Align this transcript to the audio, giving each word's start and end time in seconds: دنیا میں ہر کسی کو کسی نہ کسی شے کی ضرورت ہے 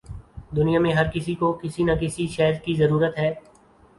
دنیا 0.55 0.79
میں 0.79 0.93
ہر 0.93 1.09
کسی 1.13 1.35
کو 1.35 1.51
کسی 1.53 1.83
نہ 1.83 1.91
کسی 2.01 2.27
شے 2.27 2.51
کی 2.65 2.73
ضرورت 2.75 3.17
ہے 3.17 3.31